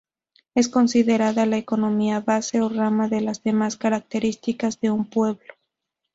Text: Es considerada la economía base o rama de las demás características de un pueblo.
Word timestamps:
Es 0.55 0.67
considerada 0.67 1.45
la 1.45 1.57
economía 1.57 2.21
base 2.21 2.59
o 2.59 2.69
rama 2.69 3.07
de 3.07 3.21
las 3.21 3.43
demás 3.43 3.77
características 3.77 4.79
de 4.81 4.89
un 4.89 5.05
pueblo. 5.05 5.53